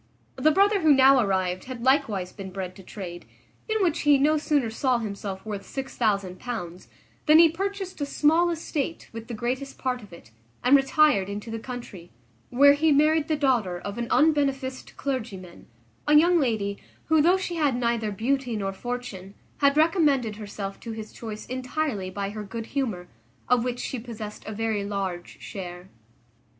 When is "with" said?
9.13-9.27